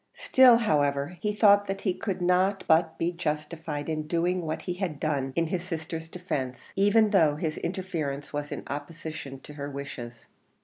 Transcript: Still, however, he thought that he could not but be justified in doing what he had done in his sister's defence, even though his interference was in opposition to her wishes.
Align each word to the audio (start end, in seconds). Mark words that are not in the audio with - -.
Still, 0.17 0.57
however, 0.57 1.19
he 1.21 1.31
thought 1.31 1.67
that 1.67 1.81
he 1.81 1.93
could 1.93 2.23
not 2.23 2.63
but 2.67 2.97
be 2.97 3.11
justified 3.11 3.87
in 3.87 4.07
doing 4.07 4.47
what 4.47 4.63
he 4.63 4.73
had 4.73 4.99
done 4.99 5.31
in 5.35 5.45
his 5.45 5.63
sister's 5.63 6.07
defence, 6.07 6.73
even 6.75 7.11
though 7.11 7.35
his 7.35 7.57
interference 7.59 8.33
was 8.33 8.51
in 8.51 8.63
opposition 8.65 9.39
to 9.41 9.53
her 9.53 9.69
wishes. 9.69 10.25